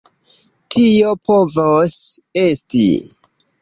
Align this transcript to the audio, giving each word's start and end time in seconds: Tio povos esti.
Tio 0.77 1.13
povos 1.31 2.01
esti. 2.49 2.85